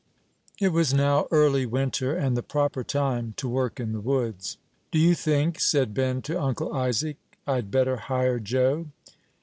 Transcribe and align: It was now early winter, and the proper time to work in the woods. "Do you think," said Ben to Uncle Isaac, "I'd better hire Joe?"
It 0.59 0.69
was 0.69 0.95
now 0.95 1.27
early 1.29 1.67
winter, 1.67 2.15
and 2.15 2.35
the 2.35 2.41
proper 2.41 2.83
time 2.83 3.35
to 3.37 3.47
work 3.47 3.79
in 3.79 3.91
the 3.91 3.99
woods. 4.01 4.57
"Do 4.89 4.97
you 4.97 5.13
think," 5.13 5.59
said 5.59 5.93
Ben 5.93 6.23
to 6.23 6.41
Uncle 6.41 6.73
Isaac, 6.73 7.17
"I'd 7.45 7.69
better 7.69 7.97
hire 7.97 8.39
Joe?" 8.39 8.87